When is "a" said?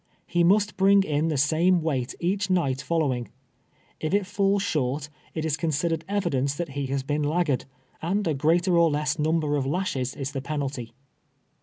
8.27-8.33